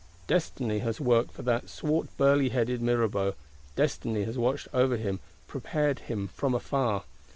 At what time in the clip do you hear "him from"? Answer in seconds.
5.99-6.55